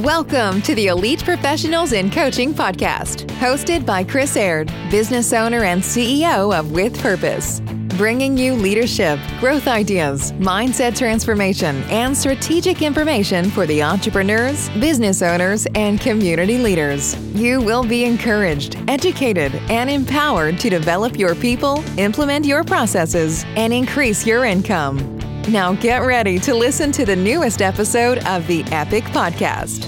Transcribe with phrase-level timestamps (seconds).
[0.00, 5.82] Welcome to the Elite Professionals in Coaching podcast, hosted by Chris Aird, business owner and
[5.82, 7.60] CEO of With Purpose,
[7.98, 15.66] bringing you leadership, growth ideas, mindset transformation, and strategic information for the entrepreneurs, business owners,
[15.74, 17.14] and community leaders.
[17.34, 23.70] You will be encouraged, educated, and empowered to develop your people, implement your processes, and
[23.70, 25.19] increase your income.
[25.50, 29.84] Now get ready to listen to the newest episode of the Epic Podcast.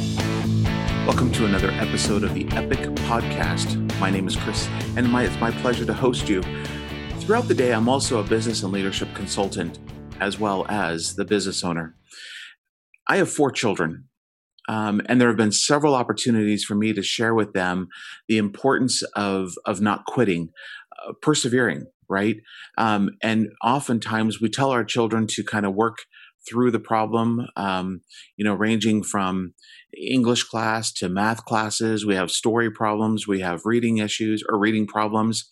[1.07, 3.79] Welcome to another episode of the Epic Podcast.
[4.01, 4.67] My name is Chris,
[4.97, 6.43] and my, it's my pleasure to host you.
[7.21, 9.79] Throughout the day, I'm also a business and leadership consultant,
[10.19, 11.95] as well as the business owner.
[13.07, 14.09] I have four children,
[14.69, 17.87] um, and there have been several opportunities for me to share with them
[18.27, 20.51] the importance of of not quitting,
[21.07, 22.37] uh, persevering, right?
[22.79, 25.99] Um, and oftentimes we tell our children to kind of work
[26.49, 28.03] through the problem, um,
[28.37, 29.55] you know, ranging from
[29.97, 32.05] English class to math classes.
[32.05, 35.49] We have story problems, we have reading issues or reading problems.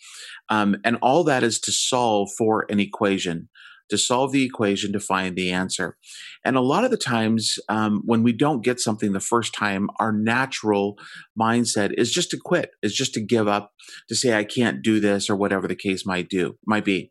[0.48, 3.48] Um, and all that is to solve for an equation
[3.90, 5.96] to solve the equation to find the answer.
[6.44, 9.88] And a lot of the times, um, when we don't get something the first time,
[9.98, 10.96] our natural
[11.38, 13.72] mindset is just to quit, is just to give up,
[14.08, 17.10] to say I can't do this or whatever the case might do might be.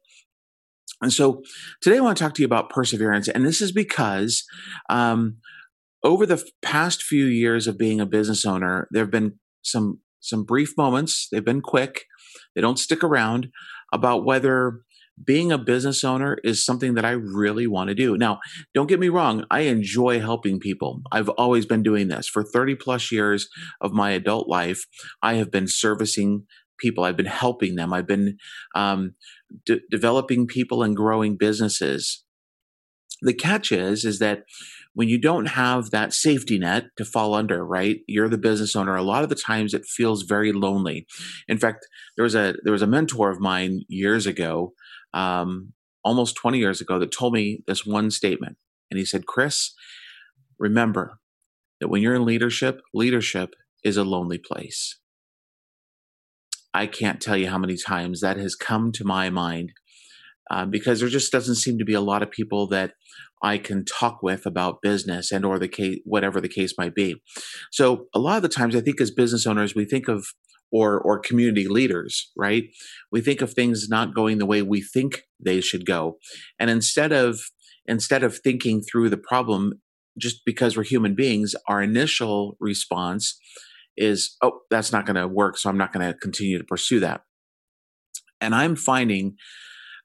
[1.02, 1.44] And so
[1.81, 4.43] today I want to talk to you about perseverance, and this is because.
[4.89, 5.38] Um,
[6.02, 10.43] over the past few years of being a business owner, there have been some some
[10.43, 11.27] brief moments.
[11.31, 12.05] They've been quick.
[12.55, 13.49] They don't stick around
[13.93, 14.81] about whether
[15.23, 18.17] being a business owner is something that I really want to do.
[18.17, 18.39] Now,
[18.73, 21.02] don't get me wrong, I enjoy helping people.
[21.11, 22.28] I've always been doing this.
[22.28, 23.50] For 30 plus years
[23.81, 24.86] of my adult life,
[25.22, 26.44] I have been servicing
[26.80, 28.38] people, I've been helping them, I've been
[28.76, 29.16] um,
[29.66, 32.23] de- developing people and growing businesses.
[33.22, 34.44] The catch is, is that
[34.94, 38.00] when you don't have that safety net to fall under, right?
[38.08, 38.95] You're the business owner.
[38.95, 41.06] A lot of the times it feels very lonely.
[41.48, 44.73] In fact, there was a there was a mentor of mine years ago
[45.14, 48.58] um, almost 20 years ago that told me this one statement.
[48.89, 49.73] And he said, Chris,
[50.58, 51.20] remember
[51.80, 54.99] that when you're in leadership, leadership is a lonely place.
[56.73, 59.71] I can't tell you how many times that has come to my mind
[60.52, 62.93] uh, because there just doesn't seem to be a lot of people that
[63.42, 67.21] I can talk with about business and or the case, whatever the case might be.
[67.71, 70.27] So a lot of the times, I think as business owners, we think of
[70.71, 72.65] or or community leaders, right?
[73.11, 76.17] We think of things not going the way we think they should go.
[76.59, 77.41] And instead of
[77.85, 79.73] instead of thinking through the problem
[80.17, 83.39] just because we're human beings, our initial response
[83.97, 86.99] is, "Oh, that's not going to work, so I'm not going to continue to pursue
[87.01, 87.21] that."
[88.41, 89.36] And I'm finding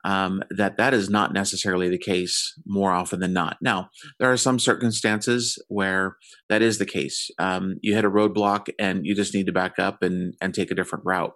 [0.04, 3.56] um, that that is not necessarily the case more often than not.
[3.62, 3.88] Now,
[4.18, 6.16] there are some circumstances where
[6.48, 7.30] that is the case.
[7.38, 10.70] Um, you hit a roadblock and you just need to back up and, and take
[10.70, 11.32] a different route.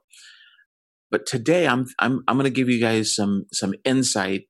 [1.11, 4.43] But today, I'm I'm I'm going to give you guys some some insight,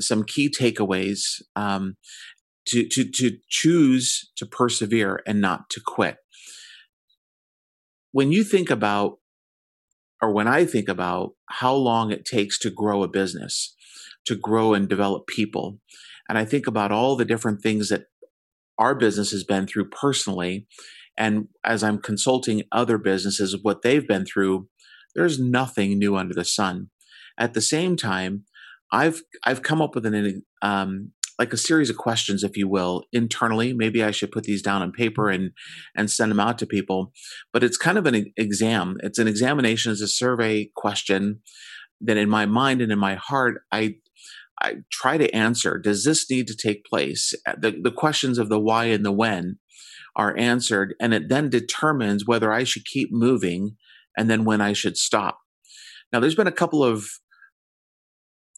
[0.00, 1.96] some key takeaways um,
[2.68, 6.16] to to to choose to persevere and not to quit.
[8.12, 9.18] When you think about
[10.20, 13.74] or when I think about how long it takes to grow a business,
[14.26, 15.78] to grow and develop people,
[16.28, 18.06] and I think about all the different things that
[18.78, 20.66] our business has been through personally,
[21.16, 24.68] and as I'm consulting other businesses, what they've been through,
[25.14, 26.90] there's nothing new under the sun.
[27.38, 28.44] At the same time,
[28.92, 33.04] I've I've come up with an um, like a series of questions, if you will,
[33.12, 33.72] internally.
[33.72, 35.52] Maybe I should put these down on paper and
[35.96, 37.12] and send them out to people.
[37.52, 38.96] But it's kind of an exam.
[39.02, 39.92] It's an examination.
[39.92, 41.40] It's a survey question
[42.00, 43.96] that, in my mind and in my heart, I
[44.60, 45.78] I try to answer.
[45.78, 47.32] Does this need to take place?
[47.46, 49.58] Uh, the the questions of the why and the when
[50.16, 53.76] are answered, and it then determines whether I should keep moving
[54.16, 55.38] and then when I should stop.
[56.12, 57.06] Now, there's been a couple of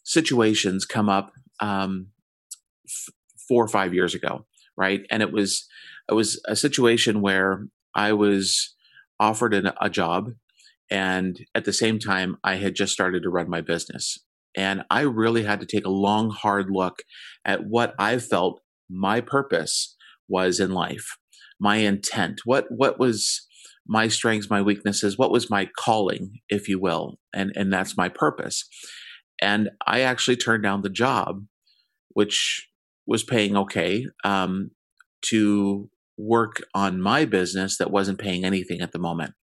[0.03, 2.07] situations come up um,
[3.47, 4.45] four or five years ago,
[4.77, 5.01] right?
[5.09, 5.67] And it was
[6.09, 8.73] it was a situation where I was
[9.19, 10.31] offered an, a job,
[10.89, 14.17] and at the same time, I had just started to run my business,
[14.55, 17.03] and I really had to take a long, hard look
[17.45, 19.95] at what I felt my purpose
[20.27, 21.17] was in life,
[21.59, 23.47] my intent, what what was
[23.87, 28.09] my strengths, my weaknesses, what was my calling, if you will, and and that's my
[28.09, 28.67] purpose.
[29.41, 31.45] And I actually turned down the job,
[32.09, 32.67] which
[33.11, 34.71] was paying okay um,
[35.25, 39.33] to work on my business that wasn't paying anything at the moment.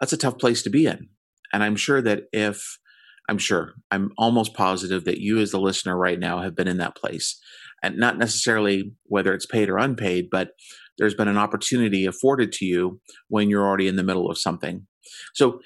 [0.00, 1.08] That's a tough place to be in.
[1.52, 2.78] And I'm sure that if,
[3.28, 6.78] I'm sure, I'm almost positive that you as the listener right now have been in
[6.78, 7.40] that place.
[7.82, 10.50] and not necessarily whether it's paid or unpaid, but
[10.98, 14.86] there's been an opportunity afforded to you when you're already in the middle of something.
[15.34, 15.60] So,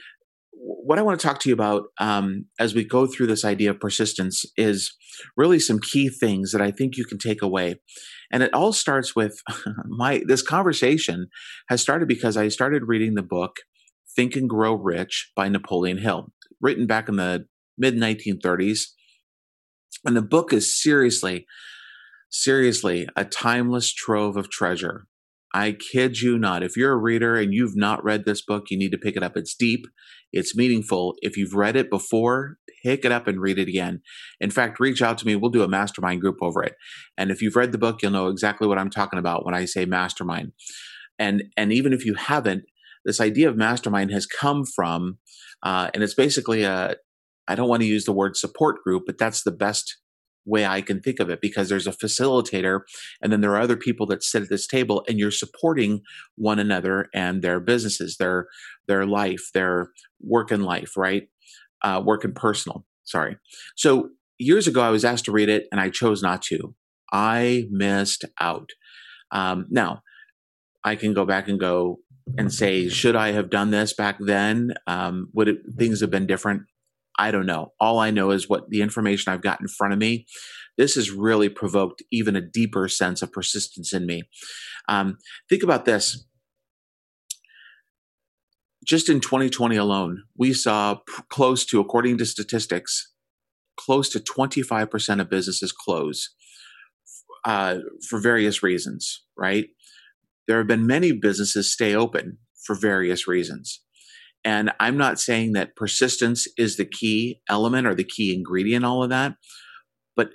[0.52, 3.70] what I want to talk to you about um, as we go through this idea
[3.70, 4.94] of persistence is
[5.36, 7.76] really some key things that I think you can take away.
[8.32, 9.40] And it all starts with
[9.86, 11.28] my this conversation
[11.68, 13.56] has started because I started reading the book
[14.14, 17.46] Think and Grow Rich by Napoleon Hill, written back in the
[17.78, 18.80] mid 1930s.
[20.04, 21.46] And the book is seriously,
[22.30, 25.06] seriously a timeless trove of treasure.
[25.52, 26.62] I kid you not.
[26.62, 29.22] If you're a reader and you've not read this book, you need to pick it
[29.22, 29.36] up.
[29.36, 29.86] It's deep,
[30.32, 31.14] it's meaningful.
[31.22, 34.00] If you've read it before, pick it up and read it again.
[34.40, 35.36] In fact, reach out to me.
[35.36, 36.74] We'll do a mastermind group over it.
[37.16, 39.64] And if you've read the book, you'll know exactly what I'm talking about when I
[39.64, 40.52] say mastermind.
[41.18, 42.64] And and even if you haven't,
[43.04, 45.18] this idea of mastermind has come from,
[45.62, 46.96] uh, and it's basically a.
[47.48, 49.96] I don't want to use the word support group, but that's the best
[50.44, 52.80] way I can think of it because there's a facilitator
[53.20, 56.00] and then there are other people that sit at this table and you're supporting
[56.36, 58.46] one another and their businesses, their
[58.88, 59.90] their life, their
[60.20, 61.28] work and life, right?
[61.82, 62.84] Uh, work and personal.
[63.04, 63.36] Sorry.
[63.76, 66.74] So years ago, I was asked to read it and I chose not to.
[67.12, 68.70] I missed out.
[69.32, 70.02] Um, now,
[70.84, 71.98] I can go back and go
[72.38, 74.74] and say, should I have done this back then?
[74.86, 76.62] Um, would it, things have been different?
[77.20, 77.72] I don't know.
[77.78, 80.24] All I know is what the information I've got in front of me.
[80.78, 84.22] This has really provoked even a deeper sense of persistence in me.
[84.88, 86.26] Um, think about this.
[88.86, 90.96] Just in 2020 alone, we saw
[91.28, 93.12] close to, according to statistics,
[93.78, 96.30] close to 25% of businesses close
[97.44, 99.66] uh, for various reasons, right?
[100.48, 103.82] There have been many businesses stay open for various reasons.
[104.44, 109.02] And I'm not saying that persistence is the key element or the key ingredient, all
[109.02, 109.34] of that.
[110.16, 110.30] But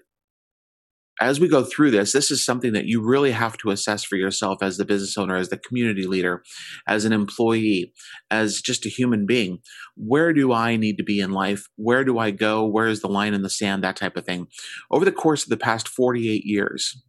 [1.19, 4.15] as we go through this, this is something that you really have to assess for
[4.15, 6.43] yourself as the business owner, as the community leader,
[6.87, 7.93] as an employee,
[8.29, 9.59] as just a human being.
[9.95, 11.67] Where do I need to be in life?
[11.75, 12.65] Where do I go?
[12.65, 13.83] Where is the line in the sand?
[13.83, 14.47] That type of thing.
[14.91, 17.01] Over the course of the past 48 years,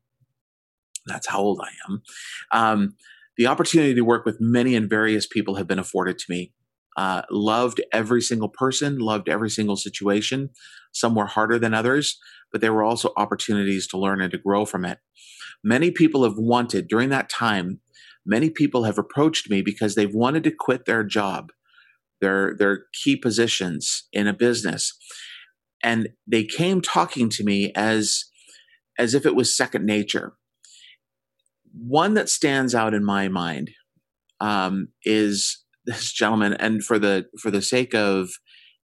[1.05, 2.03] that's how old I am.
[2.53, 2.95] Um,
[3.37, 6.53] the opportunity to work with many and various people have been afforded to me
[6.97, 10.51] uh, loved every single person, loved every single situation.
[10.93, 12.19] Some were harder than others,
[12.51, 14.99] but there were also opportunities to learn and to grow from it.
[15.63, 17.81] Many people have wanted during that time,
[18.25, 21.51] many people have approached me because they've wanted to quit their job,
[22.21, 24.97] their, their key positions in a business.
[25.83, 28.25] And they came talking to me as,
[28.99, 30.35] as if it was second nature.
[31.73, 33.71] One that stands out in my mind
[34.41, 38.31] um, is this gentleman, and for the for the sake of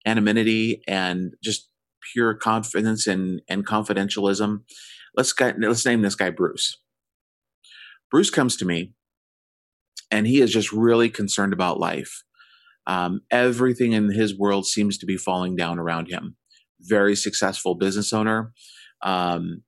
[0.07, 1.69] anonymity and just
[2.13, 4.61] pure confidence and and confidentialism,
[5.17, 6.79] let's get, let's name this guy Bruce.
[8.11, 8.93] Bruce comes to me,
[10.11, 12.23] and he is just really concerned about life.
[12.87, 16.37] Um, everything in his world seems to be falling down around him.
[16.81, 18.53] Very successful business owner.
[19.03, 19.63] Um,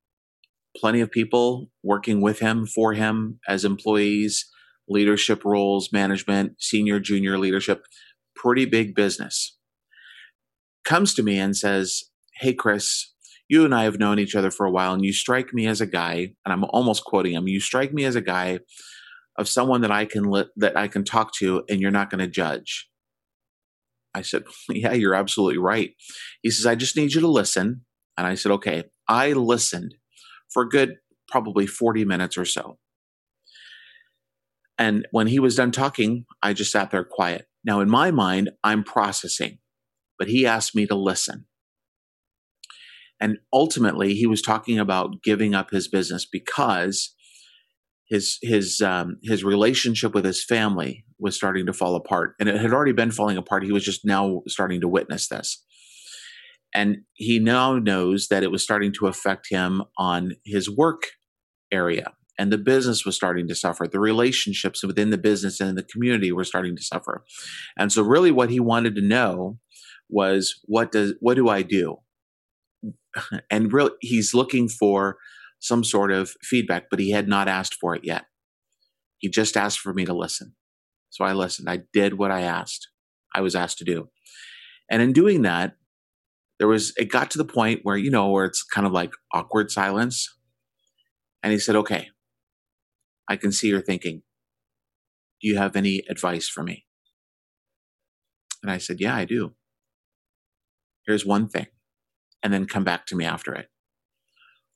[0.77, 4.51] plenty of people working with him for him as employees
[4.89, 7.85] leadership roles, management, senior, junior leadership,
[8.37, 9.57] pretty big business.
[10.85, 12.05] Comes to me and says,
[12.41, 13.13] Hey, Chris,
[13.49, 15.81] you and I have known each other for a while, and you strike me as
[15.81, 18.61] a guy, and I'm almost quoting him, you strike me as a guy
[19.39, 22.21] of someone that I can li- that I can talk to, and you're not going
[22.21, 22.89] to judge.
[24.15, 25.91] I said, Yeah, you're absolutely right.
[26.43, 27.85] He says, I just need you to listen.
[28.17, 28.85] And I said, Okay.
[29.09, 29.95] I listened
[30.53, 30.97] for a good
[31.29, 32.79] probably 40 minutes or so.
[34.79, 37.47] And when he was done talking, I just sat there quiet.
[37.65, 39.59] Now, in my mind, I'm processing,
[40.19, 41.47] but he asked me to listen.
[43.21, 47.15] And ultimately, he was talking about giving up his business because
[48.07, 52.61] his his um, his relationship with his family was starting to fall apart, and it
[52.61, 53.65] had already been falling apart.
[53.65, 55.65] He was just now starting to witness this,
[56.75, 61.05] and he now knows that it was starting to affect him on his work
[61.73, 63.87] area and the business was starting to suffer.
[63.87, 67.25] The relationships within the business and the community were starting to suffer.
[67.79, 69.59] And so really what he wanted to know
[70.09, 71.99] was what does what do I do?
[73.51, 75.19] And really he's looking for
[75.61, 78.25] some sort of feedback, but he had not asked for it yet.
[79.19, 80.55] He just asked for me to listen.
[81.11, 81.71] So I listened.
[81.71, 82.89] I did what I asked.
[83.35, 84.09] I was asked to do.
[84.91, 85.77] And in doing that,
[86.59, 89.13] there was it got to the point where, you know, where it's kind of like
[89.33, 90.29] awkward silence.
[91.43, 92.09] And he said, "Okay,
[93.29, 94.23] I can see her thinking,
[95.43, 96.87] Do you have any advice for me?
[98.63, 99.55] And I said, Yeah, I do.
[101.07, 101.69] Here's one thing,
[102.43, 103.67] and then come back to me after it.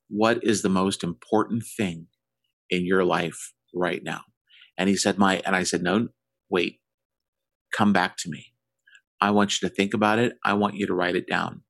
[0.08, 2.08] what is the most important thing
[2.70, 4.22] in your life right now?
[4.78, 6.08] And he said, my, and I said, no,
[6.50, 6.80] wait,
[7.72, 8.48] come back to me.
[9.20, 10.34] I want you to think about it.
[10.44, 11.62] I want you to write it down.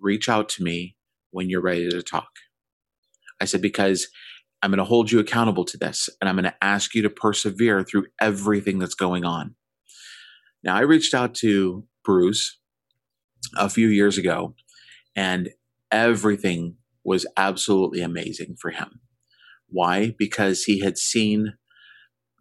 [0.00, 0.96] Reach out to me
[1.30, 2.30] when you're ready to talk.
[3.40, 4.08] I said, because
[4.62, 7.10] I'm going to hold you accountable to this and I'm going to ask you to
[7.10, 9.54] persevere through everything that's going on.
[10.62, 12.58] Now, I reached out to Bruce
[13.56, 14.54] a few years ago
[15.16, 15.48] and
[15.90, 19.00] everything was absolutely amazing for him.
[19.68, 20.14] Why?
[20.18, 21.54] Because he had seen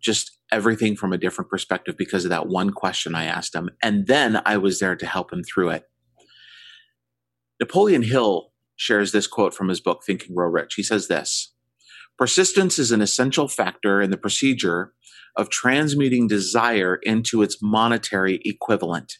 [0.02, 3.70] just everything from a different perspective because of that one question I asked him.
[3.82, 5.84] And then I was there to help him through it.
[7.60, 10.76] Napoleon Hill shares this quote from his book, Think and Grow Rich.
[10.76, 11.54] He says this
[12.20, 14.92] Persistence is an essential factor in the procedure
[15.38, 19.14] of transmuting desire into its monetary equivalent.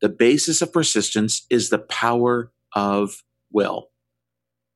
[0.00, 3.88] The basis of persistence is the power of will.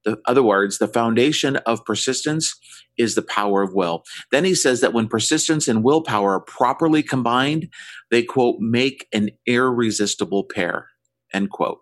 [0.04, 2.54] In other words, the foundation of persistence
[2.98, 4.04] is the power of will.
[4.30, 7.70] Then he says that when persistence and willpower are properly combined,
[8.10, 10.88] they quote, make an irresistible pair,
[11.32, 11.78] end quote.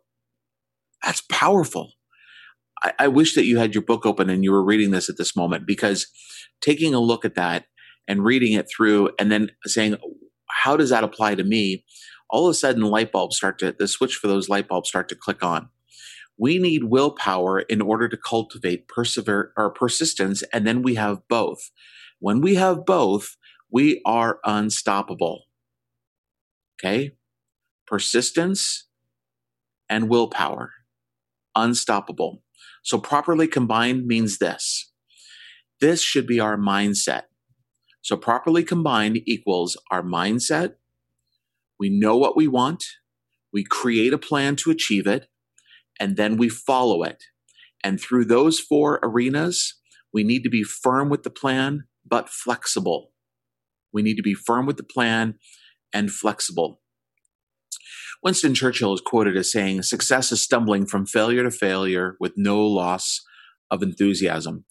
[1.03, 1.91] That's powerful.
[2.83, 5.17] I, I wish that you had your book open and you were reading this at
[5.17, 6.07] this moment because
[6.61, 7.67] taking a look at that
[8.09, 9.97] and reading it through and then saying,
[10.49, 11.85] how does that apply to me?
[12.31, 15.09] All of a sudden, light bulbs start to, the switch for those light bulbs start
[15.11, 15.69] to click on.
[16.39, 21.71] We need willpower in order to cultivate persever- or persistence, and then we have both.
[22.21, 23.37] When we have both,
[23.71, 25.45] we are unstoppable.
[26.79, 27.13] Okay?
[27.87, 28.87] Persistence
[29.89, 30.73] and willpower.
[31.55, 32.43] Unstoppable.
[32.83, 34.93] So, properly combined means this
[35.81, 37.23] this should be our mindset.
[38.03, 40.75] So, properly combined equals our mindset.
[41.79, 42.85] We know what we want.
[43.53, 45.29] We create a plan to achieve it
[45.99, 47.25] and then we follow it.
[47.85, 49.75] And through those four arenas,
[50.13, 53.13] we need to be firm with the plan, but flexible.
[53.93, 55.35] We need to be firm with the plan
[55.93, 56.82] and flexible.
[58.23, 62.65] Winston Churchill is quoted as saying, Success is stumbling from failure to failure with no
[62.65, 63.21] loss
[63.71, 64.65] of enthusiasm.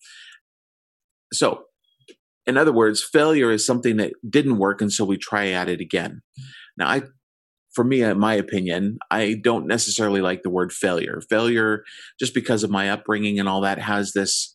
[1.33, 1.63] So,
[2.45, 5.79] in other words, failure is something that didn't work, and so we try at it
[5.79, 6.21] again.
[6.77, 7.03] Now, I
[7.73, 11.21] for me, in my opinion, I don't necessarily like the word failure.
[11.29, 11.83] Failure,
[12.19, 14.53] just because of my upbringing and all that, has this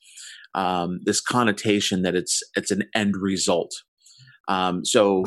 [0.54, 3.72] um, this connotation that it's it's an end result.
[4.48, 5.24] Um, so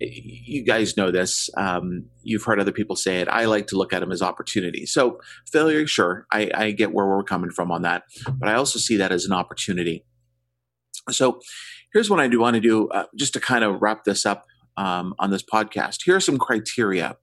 [0.00, 1.48] you guys know this.
[1.56, 3.28] Um, you've heard other people say it.
[3.28, 4.92] I like to look at them as opportunities.
[4.92, 5.20] So
[5.50, 8.04] failure, sure, I, I get where we're coming from on that,
[8.38, 10.04] but I also see that as an opportunity.
[11.10, 11.40] So
[11.92, 14.46] here's what I do want to do, uh, just to kind of wrap this up
[14.76, 16.02] um, on this podcast.
[16.04, 17.16] Here are some criteria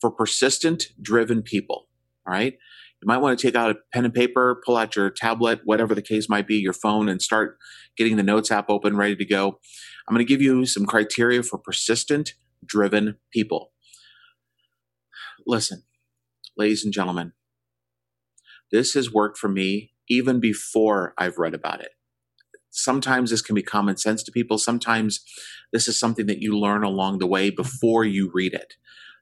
[0.00, 1.88] for persistent, driven people.
[2.26, 2.58] All right.
[3.02, 5.94] You might want to take out a pen and paper, pull out your tablet, whatever
[5.94, 7.58] the case might be, your phone, and start
[7.96, 9.58] getting the notes app open, ready to go.
[10.08, 13.72] I'm going to give you some criteria for persistent, driven people.
[15.46, 15.82] Listen,
[16.56, 17.32] ladies and gentlemen,
[18.70, 21.90] this has worked for me even before I've read about it
[22.72, 24.58] sometimes this can be common sense to people.
[24.58, 25.20] Sometimes
[25.72, 28.74] this is something that you learn along the way before you read it.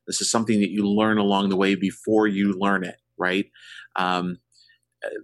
[0.06, 3.46] This is something that you learn along the way before you learn it, right?
[3.96, 4.38] Um,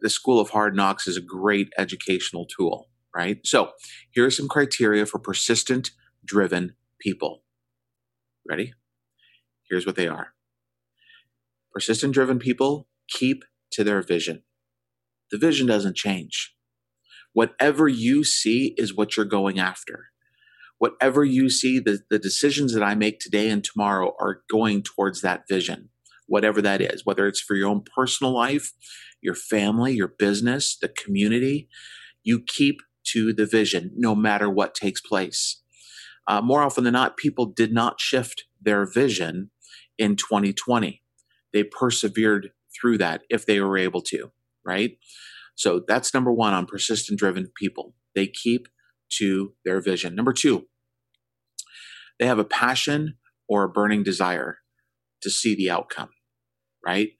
[0.00, 3.38] the School of Hard Knocks is a great educational tool, right?
[3.44, 3.72] So
[4.10, 5.90] here are some criteria for persistent,
[6.24, 7.42] driven people.
[8.48, 8.74] Ready?
[9.68, 10.28] Here's what they are
[11.72, 14.42] persistent, driven people keep to their vision.
[15.30, 16.54] The vision doesn't change.
[17.34, 20.06] Whatever you see is what you're going after.
[20.78, 25.20] Whatever you see, the, the decisions that I make today and tomorrow are going towards
[25.20, 25.90] that vision,
[26.26, 28.72] whatever that is, whether it's for your own personal life,
[29.22, 31.68] your family, your business, the community.
[32.22, 32.80] You keep
[33.12, 35.62] to the vision no matter what takes place.
[36.26, 39.50] Uh, more often than not, people did not shift their vision
[39.98, 41.02] in 2020.
[41.52, 44.32] They persevered through that if they were able to,
[44.64, 44.98] right?
[45.54, 47.94] So that's number one on persistent driven people.
[48.14, 48.68] They keep
[49.18, 50.14] to their vision.
[50.14, 50.66] Number two,
[52.18, 53.14] they have a passion
[53.48, 54.58] or a burning desire
[55.22, 56.10] to see the outcome,
[56.86, 57.10] right?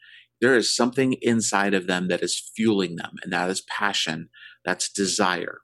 [0.41, 4.29] There is something inside of them that is fueling them, and that is passion,
[4.65, 5.61] that's desire,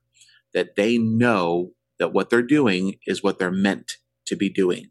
[0.55, 4.91] that they know that what they're doing is what they're meant to be doing.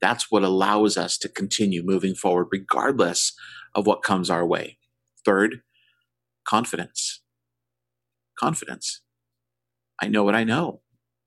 [0.00, 3.32] That's what allows us to continue moving forward, regardless
[3.74, 4.78] of what comes our way.
[5.24, 5.62] Third,
[6.46, 7.22] confidence.
[8.38, 9.00] Confidence.
[10.00, 10.82] I know what I know,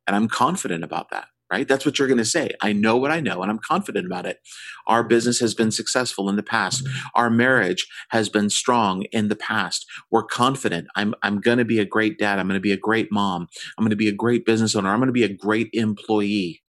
[0.05, 1.29] and I'm confident about that.
[1.51, 1.67] Right?
[1.67, 2.51] That's what you're going to say.
[2.61, 4.39] I know what I know and I'm confident about it.
[4.85, 6.83] Our business has been successful in the past.
[6.83, 7.07] Mm-hmm.
[7.15, 9.85] Our marriage has been strong in the past.
[10.11, 10.87] We're confident.
[10.95, 12.39] I'm, I'm going to be a great dad.
[12.39, 13.47] I'm going to be a great mom.
[13.77, 14.89] I'm going to be a great business owner.
[14.89, 16.63] I'm going to be a great employee.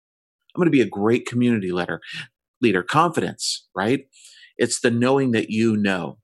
[0.55, 2.01] I'm going to be a great community leader.
[2.61, 4.07] Leader confidence, right?
[4.57, 6.17] It's the knowing that you know.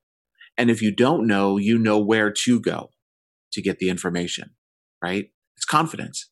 [0.57, 2.89] And if you don't know, you know where to go
[3.51, 4.51] to get the information,
[5.01, 5.29] right?
[5.55, 6.29] It's confidence.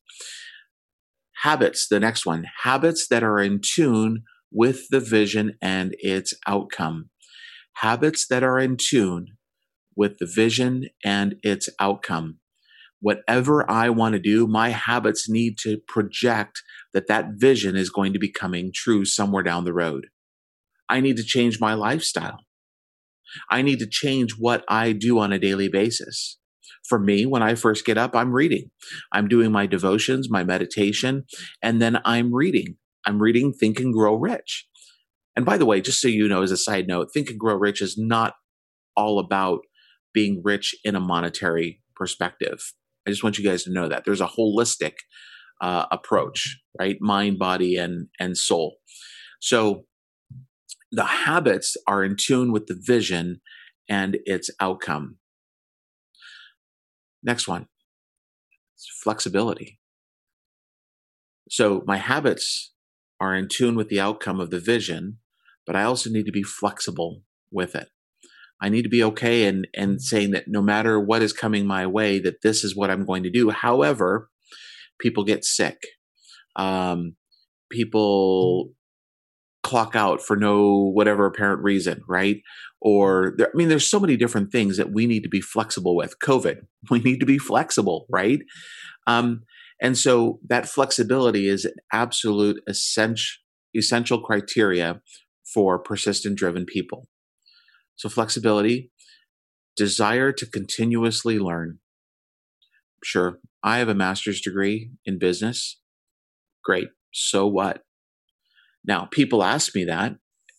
[1.42, 4.22] Habits, the next one, habits that are in tune
[4.52, 7.10] with the vision and its outcome.
[7.76, 9.26] Habits that are in tune
[9.96, 12.38] with the vision and its outcome.
[13.00, 16.62] Whatever I want to do, my habits need to project
[16.94, 20.06] that that vision is going to be coming true somewhere down the road.
[20.88, 22.38] I need to change my lifestyle.
[23.50, 26.38] I need to change what I do on a daily basis.
[26.88, 28.70] For me, when I first get up, I'm reading.
[29.12, 31.24] I'm doing my devotions, my meditation,
[31.62, 32.76] and then I'm reading.
[33.06, 34.66] I'm reading Think and Grow Rich.
[35.34, 37.54] And by the way, just so you know, as a side note, Think and Grow
[37.54, 38.34] Rich is not
[38.96, 39.60] all about
[40.12, 42.72] being rich in a monetary perspective.
[43.06, 44.94] I just want you guys to know that there's a holistic
[45.60, 46.96] uh, approach, right?
[47.00, 48.76] Mind, body, and and soul.
[49.40, 49.86] So
[50.90, 53.40] the habits are in tune with the vision
[53.88, 55.16] and its outcome.
[57.22, 57.68] Next one
[59.02, 59.78] flexibility.
[61.48, 62.72] So my habits
[63.20, 65.18] are in tune with the outcome of the vision,
[65.66, 67.88] but I also need to be flexible with it.
[68.60, 71.86] I need to be okay and and saying that no matter what is coming my
[71.86, 73.50] way, that this is what I'm going to do.
[73.50, 74.30] However,
[75.00, 75.78] people get sick.
[76.54, 77.16] Um,
[77.70, 78.72] people
[79.62, 82.42] clock out for no whatever apparent reason, right?
[82.80, 85.94] Or there, I mean, there's so many different things that we need to be flexible
[85.94, 86.18] with.
[86.18, 88.40] COVID, we need to be flexible, right?
[89.06, 89.42] Um,
[89.80, 93.38] and so that flexibility is an absolute essential
[93.74, 95.00] essential criteria
[95.54, 97.08] for persistent driven people.
[97.96, 98.90] So flexibility,
[99.76, 101.78] desire to continuously learn.
[103.02, 105.80] Sure, I have a master's degree in business.
[106.62, 106.88] Great.
[107.12, 107.82] So what?
[108.84, 110.16] Now, people ask me that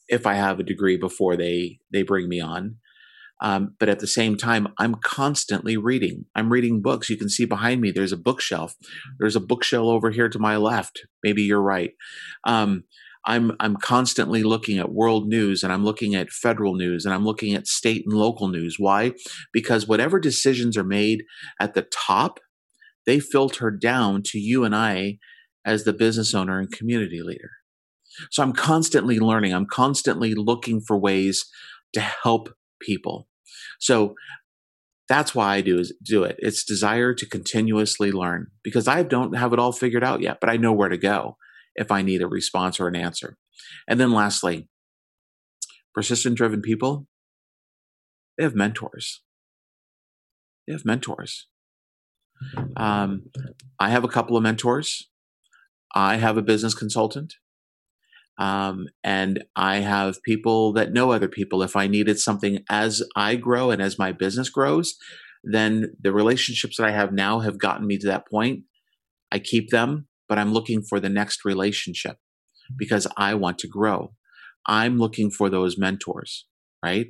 [0.07, 2.77] if I have a degree before they they bring me on.
[3.41, 6.25] Um, but at the same time, I'm constantly reading.
[6.33, 7.09] I'm reading books.
[7.09, 8.75] You can see behind me, there's a bookshelf.
[9.19, 11.01] There's a bookshelf over here to my left.
[11.23, 11.91] Maybe you're right.
[12.45, 12.85] Um,
[13.25, 17.25] I'm I'm constantly looking at world news and I'm looking at federal news and I'm
[17.25, 18.75] looking at state and local news.
[18.77, 19.13] Why?
[19.51, 21.23] Because whatever decisions are made
[21.59, 22.39] at the top,
[23.05, 25.19] they filter down to you and I
[25.65, 27.51] as the business owner and community leader.
[28.31, 29.53] So I'm constantly learning.
[29.53, 31.45] I'm constantly looking for ways
[31.93, 32.49] to help
[32.81, 33.27] people.
[33.79, 34.15] So
[35.09, 36.37] that's why I do is do it.
[36.39, 40.49] It's desire to continuously learn because I don't have it all figured out yet, but
[40.49, 41.37] I know where to go
[41.75, 43.37] if I need a response or an answer.
[43.87, 44.69] And then lastly,
[45.93, 47.07] persistent driven people,
[48.37, 49.21] they have mentors.
[50.65, 51.47] They have mentors.
[52.75, 53.29] Um,
[53.79, 55.09] I have a couple of mentors.
[55.93, 57.35] I have a business consultant.
[58.37, 61.61] Um, and I have people that know other people.
[61.61, 64.95] If I needed something as I grow and as my business grows,
[65.43, 68.63] then the relationships that I have now have gotten me to that point.
[69.31, 72.17] I keep them, but I'm looking for the next relationship
[72.77, 74.13] because I want to grow.
[74.65, 76.45] I'm looking for those mentors,
[76.83, 77.07] right?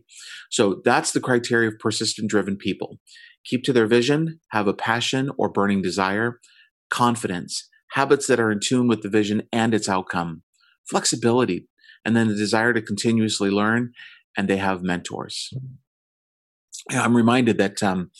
[0.49, 2.99] So that's the criteria of persistent driven people.
[3.45, 6.39] Keep to their vision, have a passion or burning desire,
[6.89, 10.41] confidence, habits that are in tune with the vision and its outcome
[10.89, 11.67] flexibility,
[12.05, 13.93] and then the desire to continuously learn,
[14.37, 15.53] and they have mentors.
[16.89, 18.11] I'm reminded that um,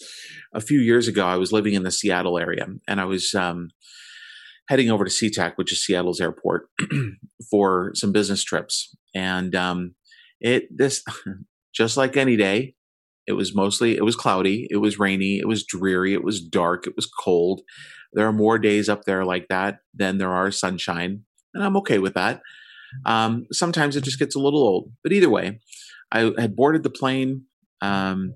[0.53, 3.71] a few years ago, I was living in the Seattle area, and I was um,
[4.69, 6.69] heading over to SeaTac, which is Seattle's airport,
[7.51, 8.95] for some business trips.
[9.13, 9.95] And um,
[10.39, 11.03] it this
[11.73, 12.75] just like any day,
[13.27, 16.87] it was mostly it was cloudy, it was rainy, it was dreary, it was dark,
[16.87, 17.61] it was cold.
[18.13, 21.99] There are more days up there like that than there are sunshine and I'm okay
[21.99, 22.41] with that.
[23.05, 25.59] Um, sometimes it just gets a little old, but either way,
[26.11, 27.45] I had boarded the plane,
[27.81, 28.33] um,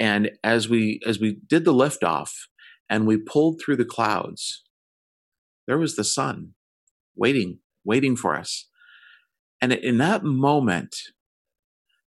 [0.00, 2.30] and as we as we did the liftoff
[2.88, 4.64] and we pulled through the clouds,
[5.66, 6.54] there was the sun
[7.14, 8.68] waiting, waiting for us.
[9.60, 10.96] And in that moment,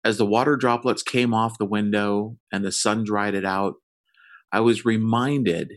[0.04, 3.74] as the water droplets came off the window and the sun dried it out,
[4.52, 5.74] I was reminded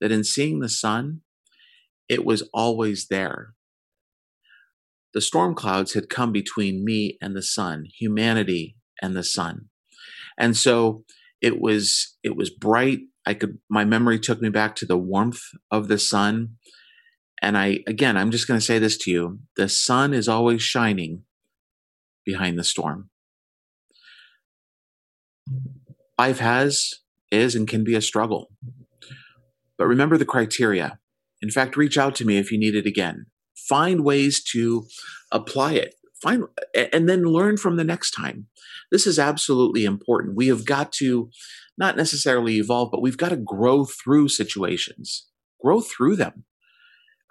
[0.00, 1.20] that in seeing the sun,
[2.10, 3.54] it was always there.
[5.14, 9.70] The storm clouds had come between me and the sun, humanity and the sun.
[10.38, 11.04] And so
[11.42, 13.00] it was it was bright.
[13.26, 16.50] I could my memory took me back to the warmth of the sun
[17.42, 20.62] And I, again, I'm just going to say this to you the sun is always
[20.62, 21.24] shining
[22.26, 23.10] behind the storm.
[26.18, 26.94] Life has,
[27.32, 28.50] is, and can be a struggle.
[29.78, 31.00] But remember the criteria.
[31.42, 33.26] In fact, reach out to me if you need it again.
[33.56, 34.86] Find ways to
[35.32, 35.94] apply it.
[36.22, 36.44] Find
[36.92, 38.46] and then learn from the next time.
[38.90, 40.36] This is absolutely important.
[40.36, 41.30] We have got to
[41.78, 45.28] not necessarily evolve, but we've got to grow through situations,
[45.62, 46.44] grow through them.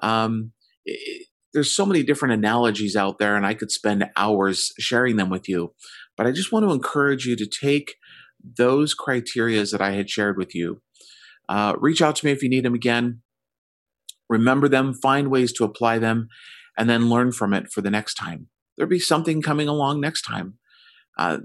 [0.01, 0.53] Um,
[0.85, 5.29] it, there's so many different analogies out there, and I could spend hours sharing them
[5.29, 5.73] with you.
[6.15, 7.95] But I just want to encourage you to take
[8.57, 10.81] those criterias that I had shared with you.
[11.47, 13.21] Uh, reach out to me if you need them again.
[14.29, 16.29] Remember them, find ways to apply them,
[16.77, 18.47] and then learn from it for the next time.
[18.77, 20.55] There'll be something coming along next time.
[21.17, 21.39] Uh,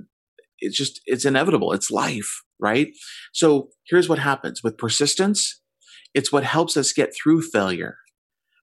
[0.61, 1.73] it's just, it's inevitable.
[1.73, 2.89] It's life, right?
[3.33, 5.61] So here's what happens with persistence.
[6.15, 7.97] It's what helps us get through failure.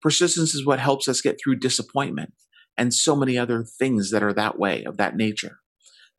[0.02, 2.34] Persistence is what helps us get through disappointment
[2.78, 5.60] and so many other things that are that way, of that nature.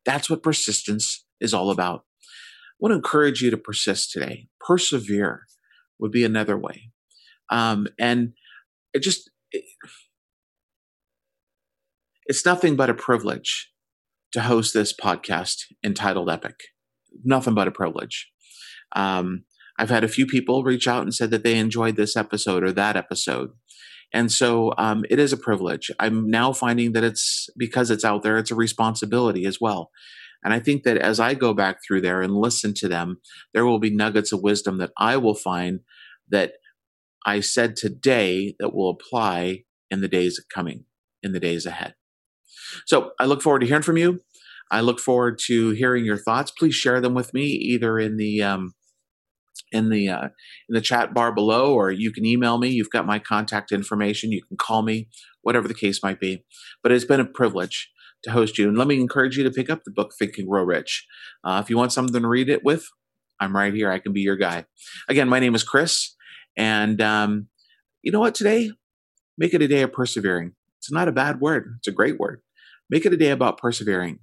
[0.05, 2.05] That's what persistence is all about.
[2.23, 4.47] I want to encourage you to persist today.
[4.59, 5.47] Persevere
[5.99, 6.91] would be another way.
[7.49, 8.33] Um, and
[8.93, 9.63] it just, it,
[12.25, 13.71] it's nothing but a privilege
[14.33, 16.55] to host this podcast entitled Epic.
[17.23, 18.29] Nothing but a privilege.
[18.95, 19.43] Um,
[19.79, 22.71] I've had a few people reach out and said that they enjoyed this episode or
[22.73, 23.51] that episode.
[24.13, 25.91] And so um, it is a privilege.
[25.99, 29.91] I'm now finding that it's because it's out there, it's a responsibility as well.
[30.43, 33.19] And I think that as I go back through there and listen to them,
[33.53, 35.81] there will be nuggets of wisdom that I will find
[36.29, 36.53] that
[37.27, 40.85] I said today that will apply in the days coming,
[41.21, 41.93] in the days ahead.
[42.85, 44.21] So I look forward to hearing from you.
[44.71, 46.51] I look forward to hearing your thoughts.
[46.51, 48.73] Please share them with me either in the um,
[49.71, 50.29] in the uh,
[50.69, 52.69] in the chat bar below, or you can email me.
[52.69, 54.31] You've got my contact information.
[54.31, 55.09] You can call me,
[55.41, 56.45] whatever the case might be.
[56.81, 57.91] But it's been a privilege
[58.23, 60.47] to host you, and let me encourage you to pick up the book Think and
[60.47, 61.05] Grow Rich.
[61.43, 62.87] Uh, if you want something to read it with,
[63.39, 63.91] I'm right here.
[63.91, 64.65] I can be your guy.
[65.09, 66.15] Again, my name is Chris,
[66.57, 67.47] and um,
[68.01, 68.35] you know what?
[68.35, 68.71] Today,
[69.37, 70.53] make it a day of persevering.
[70.79, 71.75] It's not a bad word.
[71.77, 72.41] It's a great word.
[72.89, 74.19] Make it a day about persevering.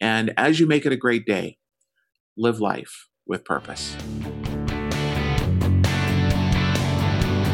[0.00, 1.58] And as you make it a great day,
[2.36, 3.96] live life with purpose.